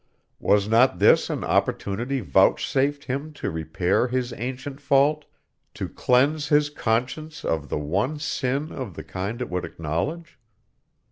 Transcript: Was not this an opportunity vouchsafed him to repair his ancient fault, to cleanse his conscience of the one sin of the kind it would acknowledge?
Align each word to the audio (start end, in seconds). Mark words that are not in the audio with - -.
Was 0.39 0.67
not 0.67 0.97
this 0.97 1.29
an 1.29 1.43
opportunity 1.43 2.21
vouchsafed 2.21 3.03
him 3.03 3.31
to 3.33 3.51
repair 3.51 4.07
his 4.07 4.33
ancient 4.33 4.81
fault, 4.81 5.25
to 5.75 5.87
cleanse 5.87 6.47
his 6.47 6.71
conscience 6.71 7.45
of 7.45 7.69
the 7.69 7.77
one 7.77 8.17
sin 8.17 8.71
of 8.71 8.95
the 8.95 9.03
kind 9.03 9.39
it 9.43 9.49
would 9.51 9.63
acknowledge? 9.63 10.39